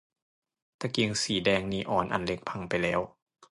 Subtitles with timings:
[0.79, 2.99] ตะเกียงสีแดงนีออนอันเล็กพังไปแล้ว